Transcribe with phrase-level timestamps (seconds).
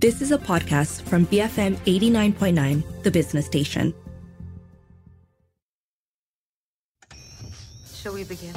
[0.00, 3.92] This is a podcast from BFM 89.9, the business station.
[7.92, 8.54] Shall we begin?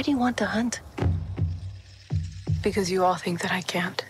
[0.00, 0.80] Why do you want to hunt?
[2.62, 4.02] Because you all think that I can't.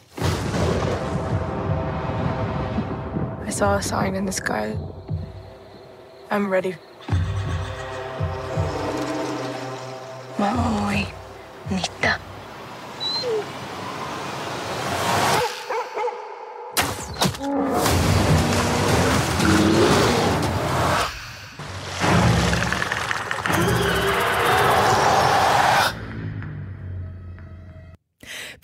[3.45, 4.79] I saw a sign in the sky.
[6.31, 6.77] I'm ready.
[10.39, 11.09] Maui.
[11.73, 12.21] Nita.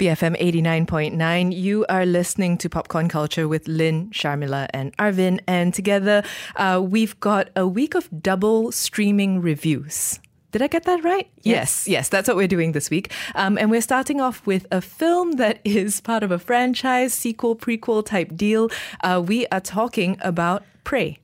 [0.07, 1.53] BFM 89.9.
[1.53, 5.41] You are listening to Popcorn Culture with Lynn, Sharmila, and Arvin.
[5.49, 6.23] And together,
[6.55, 10.21] uh, we've got a week of double streaming reviews.
[10.53, 11.29] Did I get that right?
[11.43, 13.11] Yes, yes, that's what we're doing this week.
[13.35, 17.57] Um, and we're starting off with a film that is part of a franchise, sequel,
[17.57, 18.71] prequel type deal.
[19.03, 21.19] Uh, we are talking about Prey.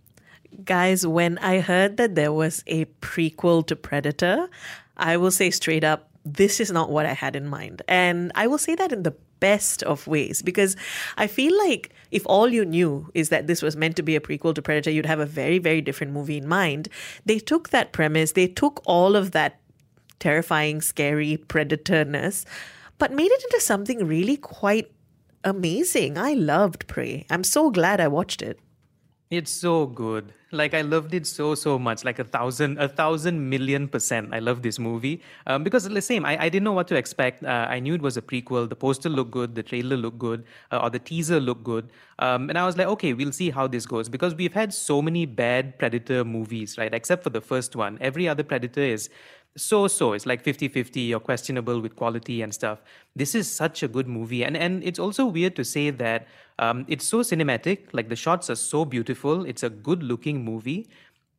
[0.64, 4.48] Guys, when I heard that there was a prequel to Predator,
[4.96, 7.82] I will say straight up, this is not what I had in mind.
[7.88, 10.76] And I will say that in the best of ways because
[11.16, 14.20] I feel like if all you knew is that this was meant to be a
[14.20, 16.88] prequel to Predator, you'd have a very, very different movie in mind.
[17.26, 19.58] They took that premise, they took all of that
[20.20, 22.44] terrifying, scary predatorness,
[22.98, 24.92] but made it into something really quite
[25.42, 26.16] amazing.
[26.16, 27.26] I loved Prey.
[27.28, 28.60] I'm so glad I watched it.
[29.32, 30.34] It's so good.
[30.50, 34.34] Like I loved it so so much, like a thousand, a thousand million percent.
[34.34, 36.26] I love this movie um, because the same.
[36.26, 37.42] I, I didn't know what to expect.
[37.42, 38.68] Uh, I knew it was a prequel.
[38.68, 42.50] The poster looked good, the trailer looked good, uh, or the teaser looked good, um,
[42.50, 45.24] and I was like, okay, we'll see how this goes because we've had so many
[45.24, 46.92] bad Predator movies, right?
[46.92, 47.96] Except for the first one.
[48.02, 49.08] Every other Predator is
[49.56, 52.82] so so it's like 50-50 or questionable with quality and stuff.
[53.14, 56.26] This is such a good movie and and it's also weird to say that
[56.58, 60.88] um, it's so cinematic like the shots are so beautiful it's a good looking movie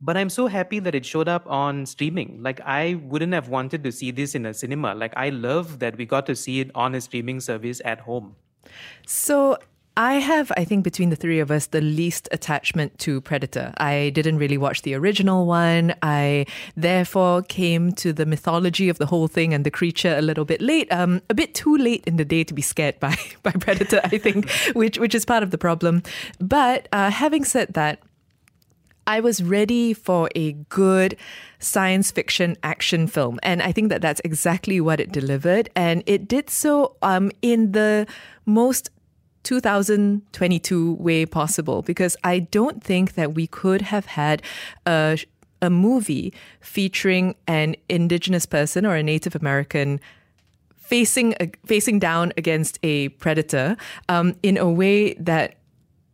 [0.01, 2.41] but i'm so happy that it showed up on streaming.
[2.43, 4.93] Like i wouldn't have wanted to see this in a cinema.
[4.93, 8.35] Like i love that we got to see it on a streaming service at home.
[9.07, 9.57] So
[9.95, 13.73] I have, I think, between the three of us, the least attachment to Predator.
[13.77, 15.93] I didn't really watch the original one.
[16.01, 20.45] I therefore came to the mythology of the whole thing and the creature a little
[20.45, 23.51] bit late, um, a bit too late in the day to be scared by by
[23.51, 24.01] Predator.
[24.03, 26.01] I think, which which is part of the problem.
[26.39, 27.99] But uh, having said that,
[29.05, 31.17] I was ready for a good
[31.59, 33.39] science fiction action film.
[33.43, 35.69] And I think that that's exactly what it delivered.
[35.75, 38.07] And it did so um, in the
[38.45, 38.89] most
[39.43, 44.41] 2022 way possible because I don't think that we could have had
[44.85, 45.17] a,
[45.61, 49.99] a movie featuring an indigenous person or a Native American
[50.75, 51.33] facing
[51.65, 53.77] facing down against a predator
[54.09, 55.55] um, in a way that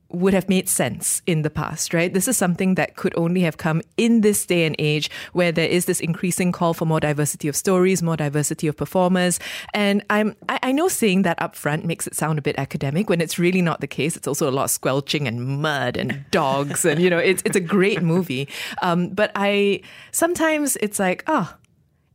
[0.09, 2.13] would have made sense in the past, right?
[2.13, 5.67] This is something that could only have come in this day and age where there
[5.67, 9.39] is this increasing call for more diversity of stories, more diversity of performers.
[9.73, 13.09] And I'm I, I know saying that up front makes it sound a bit academic
[13.09, 14.17] when it's really not the case.
[14.17, 17.55] It's also a lot of squelching and mud and dogs and you know, it's it's
[17.55, 18.47] a great movie.
[18.81, 19.81] Um, but I
[20.11, 21.53] sometimes it's like, oh,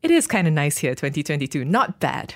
[0.02, 1.64] it is kind of nice here, 2022.
[1.64, 2.34] Not bad.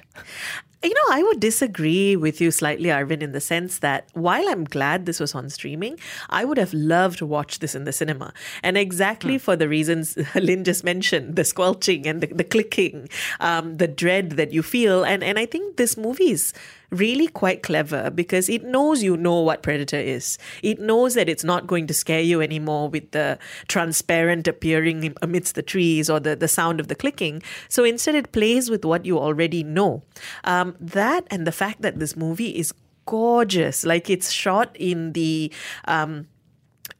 [0.80, 4.62] You know, I would disagree with you slightly, Arvin, in the sense that while I'm
[4.62, 5.98] glad this was on streaming,
[6.30, 8.32] I would have loved to watch this in the cinema.
[8.62, 13.08] And exactly for the reasons Lynn just mentioned the squelching and the, the clicking,
[13.40, 15.02] um, the dread that you feel.
[15.02, 16.54] And, and I think this movie is
[16.91, 20.38] really quite clever because it knows you know what Predator is.
[20.62, 23.38] It knows that it's not going to scare you anymore with the
[23.69, 27.43] transparent appearing amidst the trees or the, the sound of the clicking.
[27.69, 30.02] So instead, it plays with what you already know.
[30.44, 32.73] Um, that and the fact that this movie is
[33.06, 35.52] gorgeous, like it's shot in the.
[35.87, 36.29] Um,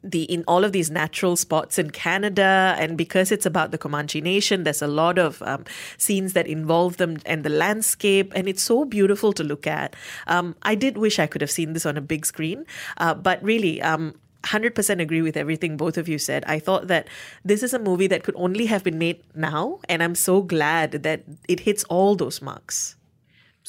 [0.03, 4.21] the in all of these natural spots in Canada, and because it's about the Comanche
[4.21, 5.65] Nation, there's a lot of um,
[5.97, 9.95] scenes that involve them and the landscape, and it's so beautiful to look at.
[10.27, 12.65] Um, I did wish I could have seen this on a big screen,
[12.97, 13.81] uh, but really.
[13.81, 16.45] Um, 100% agree with everything both of you said.
[16.47, 17.09] I thought that
[17.43, 20.91] this is a movie that could only have been made now, and I'm so glad
[20.91, 22.95] that it hits all those marks.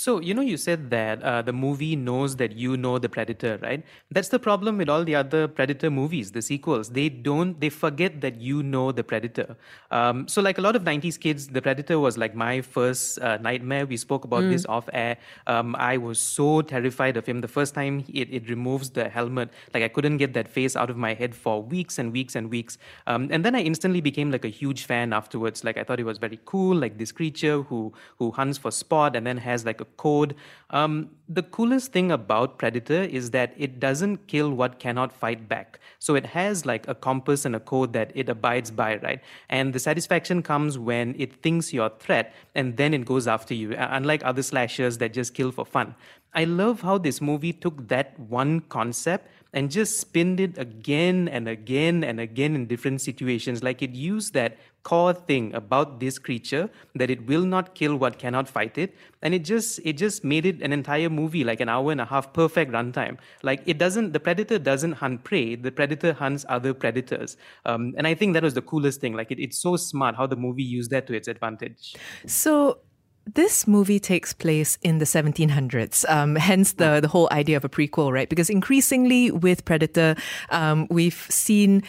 [0.01, 3.59] So, you know, you said that uh, the movie knows that you know the predator,
[3.61, 3.85] right?
[4.11, 6.89] That's the problem with all the other predator movies, the sequels.
[6.89, 9.57] They don't, they forget that you know the predator.
[9.91, 13.37] Um, so, like a lot of 90s kids, the predator was like my first uh,
[13.43, 13.85] nightmare.
[13.85, 15.19] We spoke about this off air.
[15.47, 17.43] Um, I was so terrified of him.
[17.43, 20.89] The first time it, it removes the helmet, like I couldn't get that face out
[20.89, 22.79] of my head for weeks and weeks and weeks.
[23.07, 25.63] Um, and then I instantly became like a huge fan afterwards.
[25.63, 29.15] Like I thought it was very cool, like this creature who who hunts for sport
[29.15, 30.35] and then has like a code.
[30.71, 35.79] Um, the coolest thing about Predator is that it doesn't kill what cannot fight back.
[35.99, 39.21] So it has like a compass and a code that it abides by, right?
[39.49, 43.55] And the satisfaction comes when it thinks you're a threat and then it goes after
[43.55, 45.95] you, uh, unlike other slashers that just kill for fun.
[46.33, 51.49] I love how this movie took that one concept and just spin it again and
[51.49, 53.63] again and again in different situations.
[53.63, 58.19] Like it used that core thing about this creature that it will not kill what
[58.19, 61.69] cannot fight it, and it just it just made it an entire movie, like an
[61.69, 63.19] hour and a half, perfect runtime.
[63.43, 67.37] Like it doesn't, the predator doesn't hunt prey, the predator hunts other predators,
[67.67, 69.15] um, and I think that was the coolest thing.
[69.15, 71.95] Like it, it's so smart how the movie used that to its advantage.
[72.27, 72.79] So
[73.27, 77.69] this movie takes place in the 1700s, um, hence the, the whole idea of a
[77.69, 78.29] prequel, right?
[78.29, 80.17] Because increasingly with Predator,
[80.51, 81.83] um, we've seen.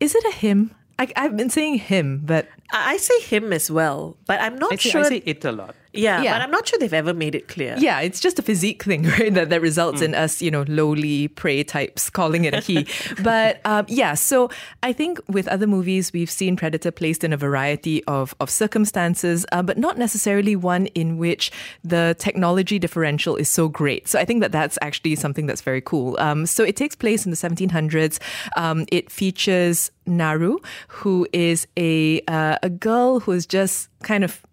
[0.00, 0.74] Is it a him?
[0.98, 4.72] I, I've been saying him, but I I say him as well, but I'm not
[4.72, 5.04] I say, sure.
[5.04, 5.74] I say it a lot.
[5.92, 6.34] Yeah, Yeah.
[6.34, 7.74] but I'm not sure they've ever made it clear.
[7.78, 9.32] yeah, it's just a physique thing, right?
[9.32, 12.86] That, that results in us, you know, lowly prey types calling it a he.
[13.22, 14.50] but um, yeah, so
[14.82, 19.44] I think with other movies, we've seen Predator placed in a variety of, of circumstances,
[19.52, 21.50] uh, but not necessarily one in which
[21.84, 24.08] the technology differential is so great.
[24.08, 26.16] So I think that that's actually something that's very cool.
[26.18, 28.18] Um, so it takes place in the 1700s.
[28.56, 30.58] Um, it features Naru,
[30.88, 34.44] who is a uh, a girl who is just kind of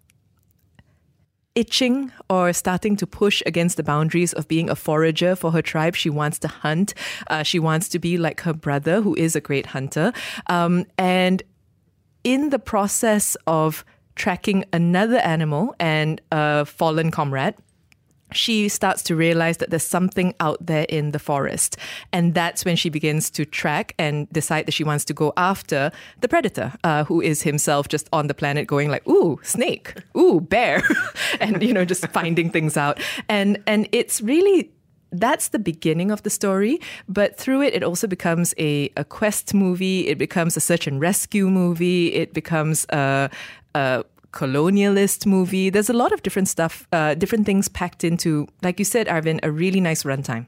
[1.58, 5.96] itching or starting to push against the boundaries of being a forager for her tribe.
[5.96, 6.94] She wants to hunt.
[7.26, 10.12] Uh, she wants to be like her brother, who is a great hunter.
[10.46, 11.42] Um, and
[12.22, 13.84] in the process of
[14.14, 17.56] tracking another animal and a fallen comrade,
[18.32, 21.76] she starts to realize that there's something out there in the forest.
[22.12, 25.90] And that's when she begins to track and decide that she wants to go after
[26.20, 30.40] the predator, uh, who is himself just on the planet going like, ooh, snake, ooh,
[30.40, 30.82] bear,
[31.40, 33.00] and, you know, just finding things out.
[33.28, 34.70] And, and it's really
[35.10, 36.78] that's the beginning of the story,
[37.08, 40.06] but through it, it also becomes a, a quest movie.
[40.06, 42.12] It becomes a search and rescue movie.
[42.12, 43.30] It becomes a,
[43.74, 45.70] a colonialist movie.
[45.70, 49.40] There's a lot of different stuff, uh, different things packed into, like you said, Arvin,
[49.42, 50.46] a really nice runtime.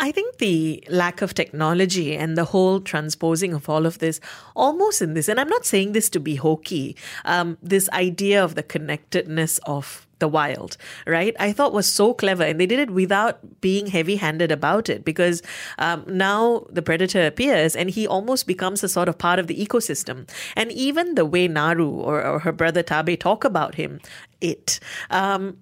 [0.00, 4.20] I think the lack of technology and the whole transposing of all of this,
[4.54, 8.54] almost in this, and I'm not saying this to be hokey, um, this idea of
[8.54, 11.34] the connectedness of the wild, right?
[11.40, 15.42] I thought was so clever, and they did it without being heavy-handed about it because
[15.78, 19.58] um, now the predator appears and he almost becomes a sort of part of the
[19.66, 20.28] ecosystem.
[20.56, 24.00] And even the way Naru or, or her brother Taabe talk about him,
[24.40, 24.78] it.
[25.10, 25.58] Um,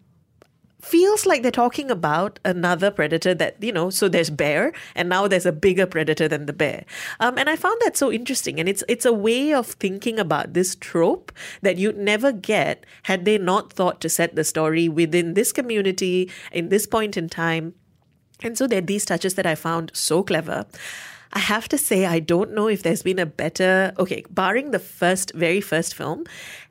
[0.80, 5.28] feels like they're talking about another predator that you know so there's bear and now
[5.28, 6.84] there's a bigger predator than the bear.
[7.20, 10.54] Um, and i found that so interesting and it's it's a way of thinking about
[10.54, 11.32] this trope
[11.62, 16.30] that you'd never get had they not thought to set the story within this community
[16.52, 17.74] in this point in time.
[18.42, 20.66] And so there are these touches that i found so clever.
[21.32, 24.80] I have to say, I don't know if there's been a better, okay, barring the
[24.80, 26.24] first, very first film,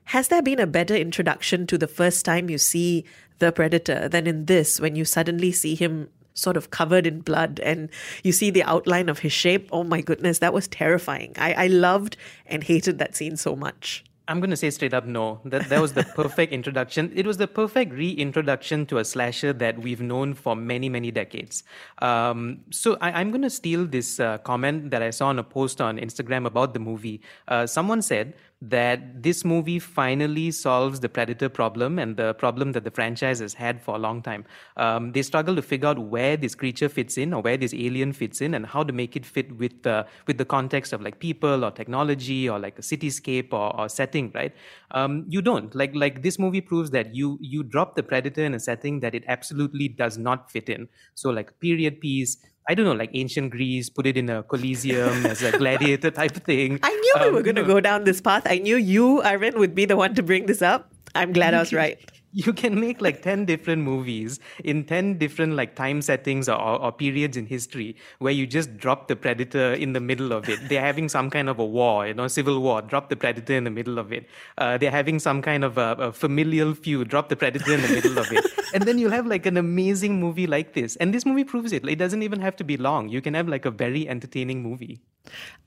[0.06, 3.06] has there been a better introduction to the first time you see
[3.40, 7.60] the predator than in this when you suddenly see him sort of covered in blood
[7.62, 7.90] and
[8.24, 9.70] you see the outline of his shape?
[9.72, 11.34] Oh my goodness, that was terrifying.
[11.38, 14.04] I, I loved and hated that scene so much.
[14.30, 15.42] I'm going to say straight up no.
[15.44, 17.12] That that was the perfect introduction.
[17.16, 21.64] It was the perfect reintroduction to a slasher that we've known for many many decades.
[22.00, 25.44] Um, so I, am going to steal this uh, comment that I saw on a
[25.44, 27.22] post on Instagram about the movie.
[27.48, 32.84] Uh, someone said that this movie finally solves the predator problem and the problem that
[32.84, 34.44] the franchise has had for a long time.
[34.76, 38.12] Um, they struggle to figure out where this creature fits in or where this alien
[38.12, 41.20] fits in and how to make it fit with the with the context of like
[41.20, 44.54] people or technology or like a cityscape or, or setting, right?
[44.92, 48.54] Um, you don't like like this movie proves that you you drop the predator in
[48.54, 50.90] a setting that it absolutely does not fit in.
[51.16, 52.38] So like period piece.
[52.68, 56.36] I don't know, like ancient Greece, put it in a coliseum as a gladiator type
[56.36, 56.80] of thing.
[56.84, 57.68] I knew we Um, were going to no.
[57.68, 58.44] go down this path.
[58.46, 60.92] I knew you, Arvin, would be the one to bring this up.
[61.16, 61.98] I'm glad I was right.
[62.32, 66.92] You can make like 10 different movies in 10 different like time settings or, or
[66.92, 70.60] periods in history where you just drop the predator in the middle of it.
[70.70, 72.82] They're having some kind of a war you know civil war.
[72.82, 74.28] Drop the predator in the middle of it.
[74.58, 77.10] Uh, they're having some kind of a, a familial feud.
[77.10, 78.46] Drop the predator in the middle of it.
[78.72, 80.96] And then you'll have like an amazing movie like this.
[80.98, 81.88] And this movie proves it.
[81.90, 83.10] It doesn't even have to be long.
[83.10, 85.02] You can have like a very entertaining movie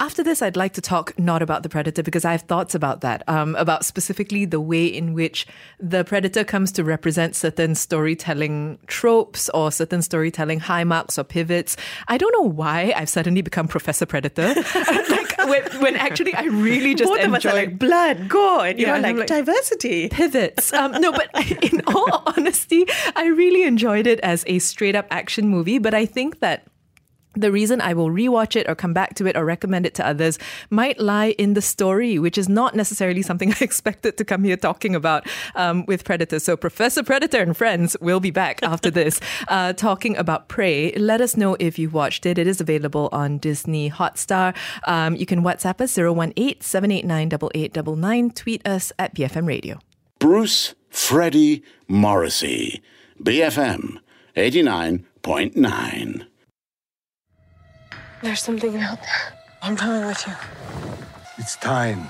[0.00, 3.02] After this, I'd like to talk not about the predator because I have thoughts about
[3.02, 5.46] that, um, about specifically the way in which
[5.78, 11.76] the predator comes to represent certain storytelling tropes or certain storytelling high marks or pivots.
[12.08, 14.54] I don't know why I've suddenly become Professor Predator.
[15.08, 18.88] like when, when actually I really just Both enjoy are like blood, gore, and Yeah,
[18.88, 20.08] you're and I'm like, like- diversity.
[20.08, 20.72] pivots.
[20.72, 21.28] Um, no, but
[21.62, 25.78] in all honesty, I really enjoyed it as a straight up action movie.
[25.78, 26.66] But I think that
[27.34, 30.06] the reason I will rewatch it or come back to it or recommend it to
[30.06, 30.38] others
[30.70, 34.56] might lie in the story, which is not necessarily something I expected to come here
[34.56, 36.38] talking about um, with Predator.
[36.38, 40.92] So, Professor Predator and friends will be back after this uh, talking about Prey.
[40.92, 42.38] Let us know if you've watched it.
[42.38, 44.54] It is available on Disney Hotstar.
[44.86, 48.30] Um, you can WhatsApp us 018 789 8899.
[48.30, 49.78] Tweet us at BFM Radio.
[50.18, 52.82] Bruce Freddie Morrissey,
[53.22, 53.98] BFM
[54.36, 56.26] 89.9.
[58.22, 59.34] There's something out there.
[59.62, 60.34] I'm coming with you.
[61.38, 62.06] It's time.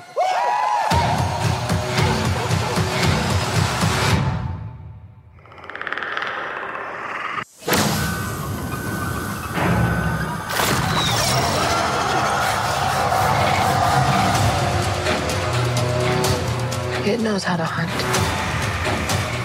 [17.07, 17.91] It knows how to hunt.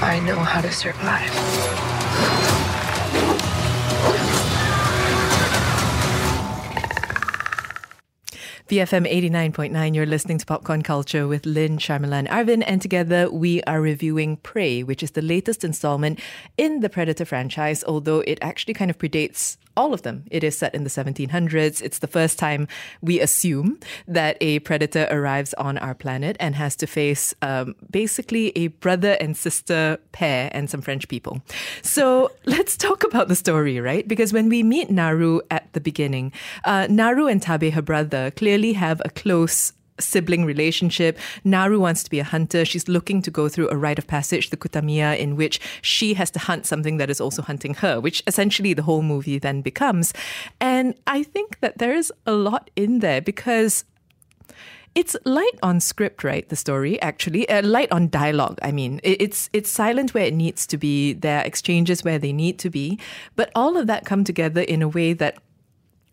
[0.04, 2.57] I know how to survive.
[8.68, 13.64] BFM 89.9, you're listening to Popcorn Culture with Lynn, Sharmila, and Arvin, and together we
[13.64, 16.20] are reviewing Prey, which is the latest installment
[16.58, 20.24] in the Predator franchise, although it actually kind of predates all of them.
[20.32, 21.82] It is set in the 1700s.
[21.82, 22.68] It's the first time
[23.02, 28.52] we assume that a predator arrives on our planet and has to face um, basically
[28.58, 31.42] a brother and sister pair and some French people.
[31.84, 34.06] So let's talk about the story, right?
[34.08, 36.34] Because when we meet Naru at the beginning,
[36.66, 41.18] uh, Naru and Taabe, her brother, clearly have a close sibling relationship.
[41.44, 42.66] Naru wants to be a hunter.
[42.66, 46.32] She's looking to go through a rite of passage, the Kutamiya, in which she has
[46.32, 50.14] to hunt something that is also hunting her, which essentially the whole movie then becomes.
[50.60, 53.86] And I think that there is a lot in there because
[54.96, 56.48] it's light on script, right?
[56.50, 58.58] The story actually, uh, light on dialogue.
[58.64, 61.14] I mean, it's it's silent where it needs to be.
[61.14, 62.98] There are exchanges where they need to be,
[63.36, 65.38] but all of that come together in a way that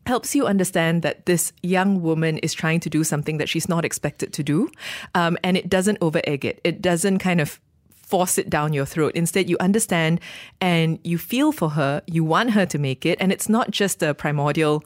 [0.06, 3.84] helps you understand that this young woman is trying to do something that she's not
[3.84, 4.70] expected to do,
[5.14, 6.61] um, and it doesn't over egg it.
[6.64, 9.12] It doesn't kind of force it down your throat.
[9.14, 10.20] Instead, you understand
[10.61, 12.02] and you feel for her.
[12.06, 14.84] You want her to make it, and it's not just a primordial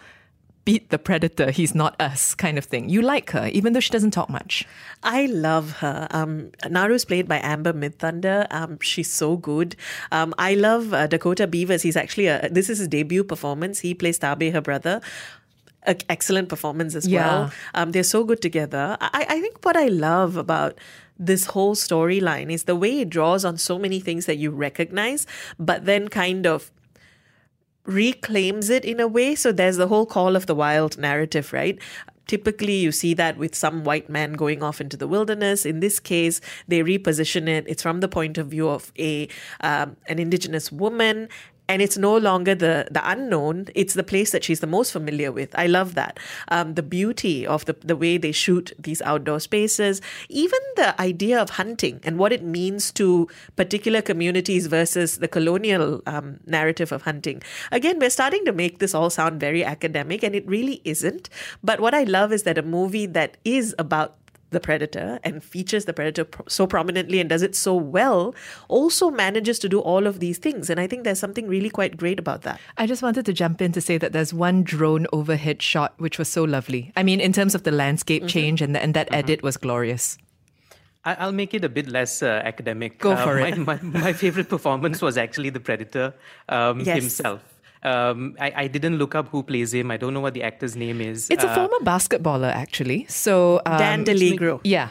[0.68, 2.90] beat the predator, he's not us kind of thing.
[2.90, 4.66] You like her, even though she doesn't talk much.
[5.02, 6.06] I love her.
[6.10, 8.46] Um, Naru's played by Amber Midthunder.
[8.50, 9.76] Um, she's so good.
[10.12, 11.80] Um, I love uh, Dakota Beavers.
[11.82, 13.80] He's actually a this is his debut performance.
[13.80, 15.00] He plays Taabe, her brother.
[16.16, 17.26] Excellent performance as Yeah.
[17.26, 17.52] well.
[17.74, 18.98] Um, they're so good together.
[19.00, 20.76] I, I think what I love about
[21.18, 25.26] this whole storyline is the way it draws on so many things that you recognize,
[25.58, 26.70] but then kind of
[27.88, 29.34] reclaims it in a way.
[29.34, 31.78] So there's the whole call of the wild narrative, right?
[32.26, 35.64] Typically, you see that with some white man going off into the wilderness.
[35.64, 37.64] In this case, they reposition it.
[37.66, 39.28] It's from the point of view of a
[39.62, 41.30] um, an indigenous woman,
[41.68, 43.66] and it's no longer the the unknown.
[43.74, 45.54] It's the place that she's the most familiar with.
[45.54, 46.18] I love that.
[46.48, 51.40] Um, the beauty of the the way they shoot these outdoor spaces, even the idea
[51.40, 57.02] of hunting and what it means to particular communities versus the colonial um, narrative of
[57.02, 57.42] hunting.
[57.70, 61.28] Again, we're starting to make this all sound very academic, and it really isn't.
[61.62, 64.17] But what I love is that a movie that is about
[64.50, 68.34] the predator and features the predator pro- so prominently and does it so well
[68.68, 71.96] also manages to do all of these things and i think there's something really quite
[71.96, 75.06] great about that I just wanted to jump in to say that there's one drone
[75.12, 76.92] overhead shot which was so lovely.
[76.96, 80.16] I mean, in terms of the landscape change and, the, and that edit was glorious.
[81.04, 82.98] I- I'll make it a bit less uh, academic.
[82.98, 83.58] Go Uh, for my, it.
[83.58, 86.14] My, my favorite performance was actually the Predator
[86.48, 86.96] um, Yes.
[87.02, 87.40] himself.
[87.82, 89.90] Um, I, I didn't look up who plays him.
[89.90, 91.28] I don't know what the actor's name is.
[91.30, 93.06] It's a Uh, former basketballer, actually.
[93.08, 94.90] So um, dan DiLiegro Yeah.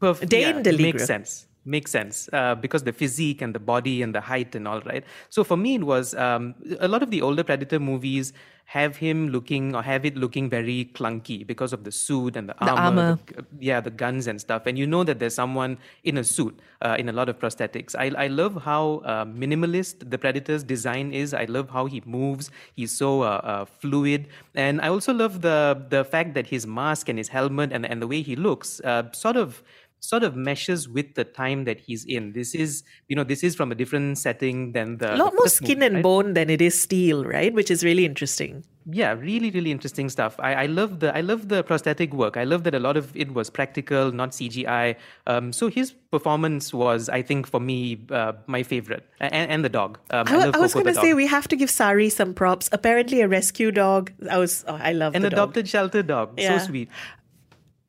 [0.00, 0.82] perf- Dane yeah, DiLiegro.
[0.92, 1.46] Makes sense.
[1.64, 5.04] Makes sense uh, because the physique and the body and the height and all right?
[5.30, 8.32] So for me it was um, a lot of the older predator movies
[8.64, 12.54] have him looking or have it looking very clunky because of the suit and the,
[12.60, 13.18] The armor.
[13.26, 14.66] the- yeah the guns and stuff.
[14.66, 17.94] And you know that there's someone in a suit uh, in a lot of prosthetics.
[17.94, 21.34] I, I love how uh, minimalist the predator's design is.
[21.34, 22.50] I love how he moves.
[22.74, 24.28] He's so uh, uh, fluid.
[24.54, 28.00] And i also love the the fact that his mask and his helmet and, and
[28.00, 29.62] the way he looks uh, sort of
[30.02, 33.54] sort of meshes with the time that he's in this is you know this is
[33.54, 36.02] from a different setting than the a lot more skin movie, and right?
[36.02, 37.54] bone than it is steel, right?
[37.54, 38.64] Which is really interesting.
[39.00, 42.42] yeah really really interesting stuff I, I love the i love the prosthetic work i
[42.52, 44.96] love that a lot of it was practical not cgi
[45.32, 47.76] um, so his performance was i think for me
[48.20, 51.14] uh, my favorite and, and the dog um, I, love I was going to say
[51.14, 52.68] we have to give Sari some props.
[52.72, 54.10] Apparently, a rescue dog.
[54.28, 54.64] I was.
[54.66, 55.38] Oh, I love an the dog.
[55.38, 56.58] adopted shelter dog Yeah.
[56.58, 56.88] so sweet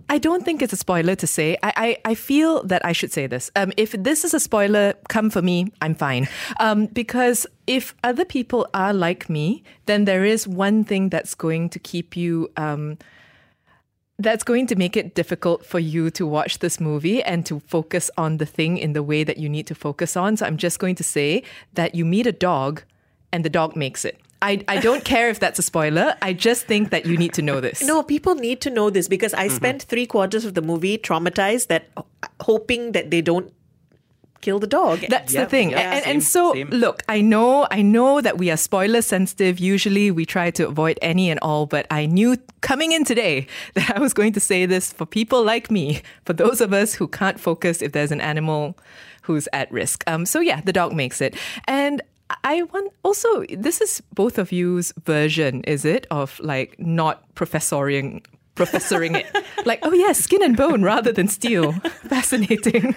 [0.10, 1.58] I don't think it's a spoiler to say.
[1.64, 3.50] I, I, I feel that I should say this.
[3.56, 5.72] Um, if this is a spoiler, come for me.
[5.82, 6.28] I'm fine.
[6.60, 11.70] Um, because if other people are like me, then there is one thing that's going
[11.70, 12.52] to keep you.
[12.58, 12.98] Um,
[14.20, 18.12] that's going to make it difficult for you to watch this movie and to focus
[18.16, 20.38] on the thing in the way that you need to focus on.
[20.38, 21.44] So I'm just going to say
[21.74, 22.84] that you meet a dog
[23.32, 24.23] and the dog makes it.
[24.44, 26.16] I, I don't care if that's a spoiler.
[26.22, 27.82] I just think that you need to know this.
[27.82, 31.68] No, people need to know this because I spent three quarters of the movie traumatized
[31.68, 31.84] that
[32.42, 33.52] hoping that they don't
[34.42, 35.00] kill the dog.
[35.08, 35.70] That's Yeah, the thing.
[35.72, 36.68] yeah, and, same, and so same.
[36.70, 39.58] look, I know I know that we are spoiler sensitive.
[39.60, 43.96] Usually we try to avoid any and all, but I knew coming in today that
[43.96, 47.08] I was going to say this for people like me, for those of us who
[47.08, 48.76] can't focus if there's an animal
[49.22, 50.04] who's at risk.
[50.08, 51.38] Um so yeah, the dog makes it.
[51.66, 52.02] And
[52.44, 58.24] I want also this is both of you's version, is it, of like not professoring
[58.56, 59.26] professoring it.
[59.66, 61.74] like, oh yeah, skin and bone rather than steel.
[62.08, 62.96] Fascinating.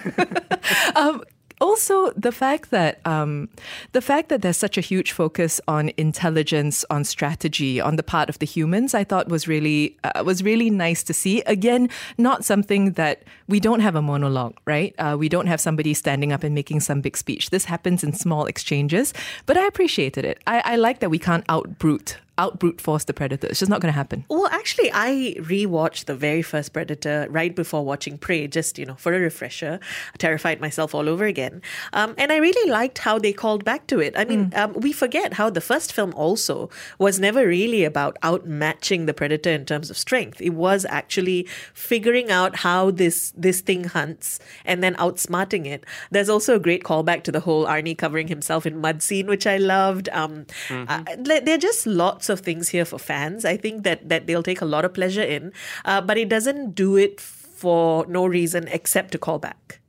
[0.95, 1.23] um,
[1.59, 3.49] also, the fact that um,
[3.91, 8.29] the fact that there's such a huge focus on intelligence, on strategy, on the part
[8.29, 11.41] of the humans, I thought was really uh, was really nice to see.
[11.41, 14.93] Again, not something that we don't have a monologue, right?
[14.99, 17.49] Uh, we don't have somebody standing up and making some big speech.
[17.49, 19.13] This happens in small exchanges,
[19.47, 20.39] but I appreciated it.
[20.45, 23.47] I, I like that we can't out brute out brute force the predator.
[23.47, 24.25] It's just not going to happen.
[24.29, 28.95] Well, actually, I rewatched the very first Predator right before watching Prey, just you know
[28.95, 29.79] for a refresher.
[30.13, 31.61] I terrified myself all over again,
[31.93, 34.17] um, and I really liked how they called back to it.
[34.17, 39.05] I mean, um, we forget how the first film also was never really about outmatching
[39.05, 40.41] the Predator in terms of strength.
[40.41, 45.83] It was actually figuring out how this this thing hunts and then outsmarting it.
[46.11, 49.47] There's also a great callback to the whole Arnie covering himself in mud scene, which
[49.47, 50.09] I loved.
[50.09, 53.45] Um, uh, there there are just lots of things here for fans.
[53.45, 55.53] I think that that they'll take a lot of pleasure in,
[55.85, 59.79] uh, but it doesn't do it for no reason except to call back.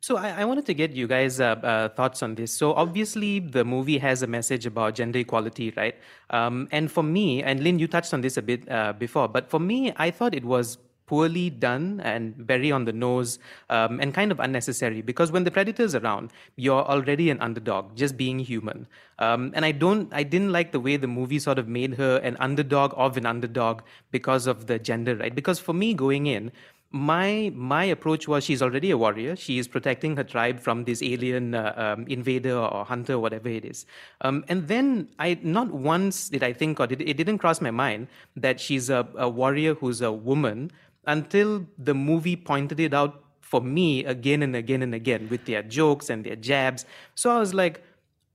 [0.00, 2.52] So I, I wanted to get you guys' uh, uh, thoughts on this.
[2.52, 5.96] So obviously, the movie has a message about gender equality, right?
[6.30, 9.50] Um, and for me, and Lynn, you touched on this a bit uh, before, but
[9.50, 13.38] for me, I thought it was poorly done and very on the nose
[13.70, 18.16] um, and kind of unnecessary because when the predator's around you're already an underdog just
[18.16, 18.86] being human
[19.18, 22.16] um, and i don't i didn't like the way the movie sort of made her
[22.18, 26.50] an underdog of an underdog because of the gender right because for me going in
[26.92, 29.34] my my approach was she's already a warrior.
[29.36, 33.64] She is protecting her tribe from this alien uh, um, invader or hunter, whatever it
[33.64, 33.86] is.
[34.20, 37.70] Um, and then I not once did I think or did, it didn't cross my
[37.70, 40.70] mind that she's a, a warrior who's a woman
[41.06, 45.62] until the movie pointed it out for me again and again and again with their
[45.62, 46.84] jokes and their jabs.
[47.14, 47.82] So I was like,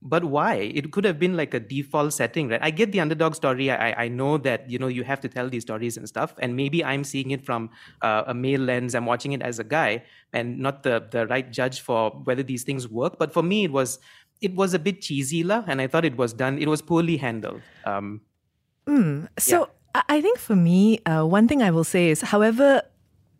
[0.00, 0.54] but why?
[0.54, 2.58] It could have been like a default setting, right?
[2.60, 3.70] I get the underdog story.
[3.70, 6.56] I, I know that you know you have to tell these stories and stuff, and
[6.56, 7.70] maybe I'm seeing it from
[8.02, 8.96] uh, a male lens.
[8.96, 12.64] I'm watching it as a guy, and not the the right judge for whether these
[12.64, 13.16] things work.
[13.18, 14.00] But for me, it was
[14.40, 16.58] it was a bit cheesy, la, and I thought it was done.
[16.58, 17.62] It was poorly handled.
[17.84, 18.22] Um,
[19.38, 22.82] So I I think for me, uh, one thing I will say is, however.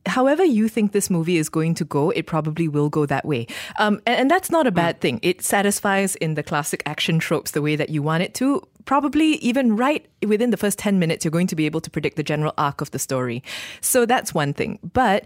[0.04, 3.46] However, you think this movie is going to go, it probably will go that way.
[3.78, 5.20] Um, and, and that's not a bad thing.
[5.22, 8.66] It satisfies in the classic action tropes the way that you want it to.
[8.84, 12.16] Probably even right within the first 10 minutes, you're going to be able to predict
[12.16, 13.44] the general arc of the story.
[13.80, 14.80] So that's one thing.
[14.92, 15.22] But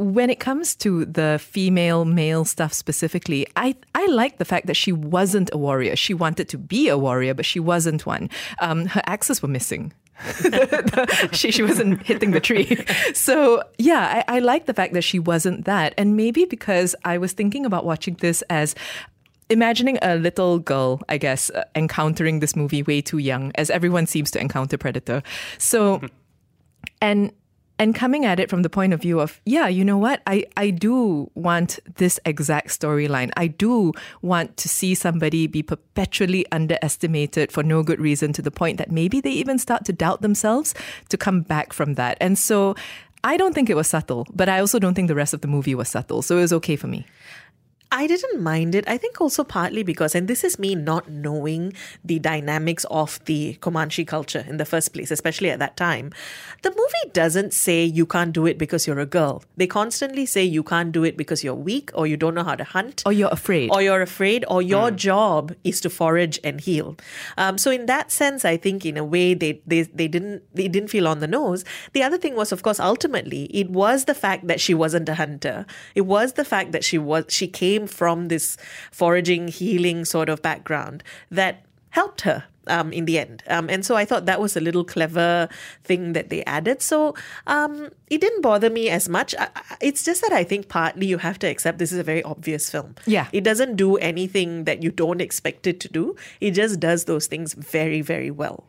[0.00, 4.76] when it comes to the female male stuff specifically, I I like the fact that
[4.76, 5.94] she wasn't a warrior.
[5.94, 8.30] She wanted to be a warrior, but she wasn't one.
[8.60, 9.92] Um, her axes were missing.
[11.32, 12.84] she she wasn't hitting the tree.
[13.14, 17.18] So yeah, I, I like the fact that she wasn't that, and maybe because I
[17.18, 18.74] was thinking about watching this as
[19.48, 24.06] imagining a little girl, I guess, uh, encountering this movie way too young, as everyone
[24.06, 25.22] seems to encounter Predator.
[25.58, 26.00] So,
[27.02, 27.32] and
[27.80, 30.20] and coming at it from the point of view of, yeah, you know what?
[30.26, 33.30] I, I do want this exact storyline.
[33.38, 38.50] I do want to see somebody be perpetually underestimated for no good reason to the
[38.50, 40.74] point that maybe they even start to doubt themselves
[41.08, 42.18] to come back from that.
[42.20, 42.76] And so
[43.24, 45.48] I don't think it was subtle, but I also don't think the rest of the
[45.48, 46.20] movie was subtle.
[46.20, 47.06] So it was okay for me.
[47.92, 48.84] I didn't mind it.
[48.88, 51.72] I think also partly because, and this is me not knowing
[52.04, 56.12] the dynamics of the Comanche culture in the first place, especially at that time.
[56.62, 59.42] The movie doesn't say you can't do it because you're a girl.
[59.56, 62.54] They constantly say you can't do it because you're weak or you don't know how
[62.54, 63.02] to hunt.
[63.04, 63.70] Or you're afraid.
[63.72, 66.96] Or you're afraid, or your job is to forage and heal.
[67.36, 70.68] Um, so in that sense, I think in a way they, they they didn't they
[70.68, 71.64] didn't feel on the nose.
[71.92, 75.14] The other thing was, of course, ultimately it was the fact that she wasn't a
[75.16, 75.66] hunter.
[75.96, 78.56] It was the fact that she was she came from this
[78.90, 83.42] foraging, healing sort of background that helped her um, in the end.
[83.48, 85.48] Um, and so I thought that was a little clever
[85.82, 86.82] thing that they added.
[86.82, 87.16] So
[87.48, 89.34] um, it didn't bother me as much.
[89.38, 92.04] I, I- it's just that I think partly you have to accept this is a
[92.04, 92.94] very obvious film.
[93.06, 93.26] Yeah.
[93.32, 97.26] It doesn't do anything that you don't expect it to do, it just does those
[97.26, 98.64] things very, very well.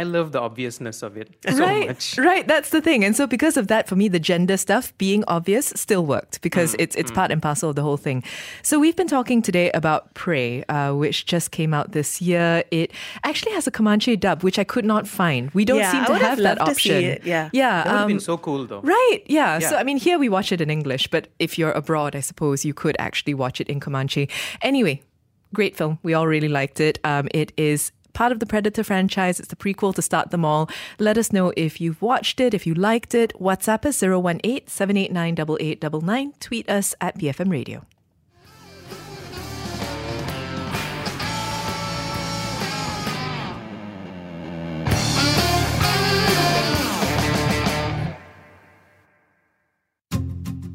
[0.00, 2.16] I love the obviousness of it so right, much.
[2.30, 2.46] right.
[2.48, 5.72] That's the thing, and so because of that, for me, the gender stuff being obvious
[5.76, 8.22] still worked because it's it's part and parcel of the whole thing.
[8.62, 12.64] So we've been talking today about Prey, uh, which just came out this year.
[12.70, 12.92] It
[13.24, 15.50] actually has a Comanche dub, which I could not find.
[15.50, 17.04] We don't Yeah, seem to have have that loved to see option.
[17.04, 17.50] it, yeah.
[17.52, 17.84] yeah.
[17.84, 18.80] That would have um, been so cool though.
[18.80, 19.58] Right, yeah.
[19.58, 22.64] So, I mean, here we watch it in English, but if you're abroad, I suppose
[22.64, 24.28] you could actually watch it in Comanche.
[24.62, 25.02] Anyway,
[25.52, 25.98] great film.
[26.02, 26.98] We all really liked it.
[27.04, 29.38] Um, it is part of the Predator franchise.
[29.38, 30.68] It's the prequel to Start Them All.
[30.98, 33.32] Let us know if you've watched it, if you liked it.
[33.40, 36.32] WhatsApp us 018 789 8899.
[36.40, 37.86] Tweet us at BFM Radio.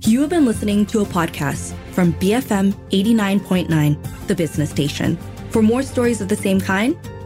[0.07, 5.17] You have been listening to a podcast from BFM 89.9, the business station.
[5.49, 6.95] For more stories of the same kind,